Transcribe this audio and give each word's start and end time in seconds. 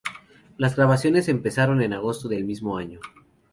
Las 0.57 0.75
grabaciones 0.77 1.27
empezaron 1.29 1.83
en 1.83 1.93
agosto 1.93 2.27
del 2.27 2.43
mismo 2.43 2.75
año. 2.75 2.99